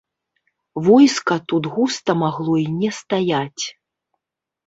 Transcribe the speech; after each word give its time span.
Войска 0.87 1.35
тут 1.51 1.63
густа 1.75 2.11
магло 2.21 2.55
і 2.61 2.65
не 2.79 2.91
стаяць. 3.01 3.65